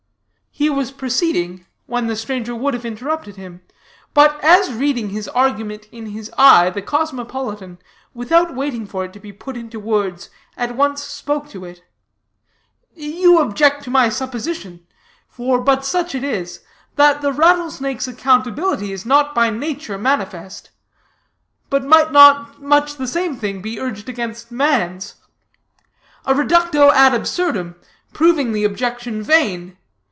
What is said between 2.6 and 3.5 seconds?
have interrupted